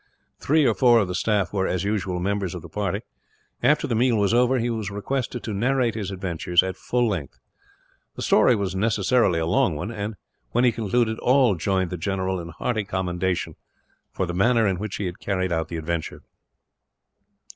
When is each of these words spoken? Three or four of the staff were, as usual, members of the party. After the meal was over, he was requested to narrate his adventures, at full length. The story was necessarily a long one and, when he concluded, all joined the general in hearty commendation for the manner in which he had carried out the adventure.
Three 0.39 0.65
or 0.65 0.73
four 0.73 0.97
of 0.97 1.07
the 1.07 1.13
staff 1.13 1.53
were, 1.53 1.67
as 1.67 1.83
usual, 1.83 2.19
members 2.19 2.55
of 2.55 2.63
the 2.63 2.69
party. 2.69 3.01
After 3.61 3.85
the 3.85 3.93
meal 3.93 4.17
was 4.17 4.33
over, 4.33 4.57
he 4.57 4.71
was 4.71 4.89
requested 4.89 5.43
to 5.43 5.53
narrate 5.53 5.93
his 5.93 6.09
adventures, 6.09 6.63
at 6.63 6.75
full 6.75 7.07
length. 7.07 7.37
The 8.15 8.23
story 8.23 8.55
was 8.55 8.73
necessarily 8.73 9.37
a 9.37 9.45
long 9.45 9.75
one 9.75 9.91
and, 9.91 10.15
when 10.53 10.63
he 10.63 10.71
concluded, 10.71 11.19
all 11.19 11.53
joined 11.53 11.91
the 11.91 11.97
general 11.97 12.39
in 12.39 12.49
hearty 12.49 12.83
commendation 12.83 13.57
for 14.11 14.25
the 14.25 14.33
manner 14.33 14.65
in 14.65 14.77
which 14.79 14.95
he 14.95 15.05
had 15.05 15.19
carried 15.19 15.51
out 15.51 15.67
the 15.67 15.77
adventure. 15.77 16.23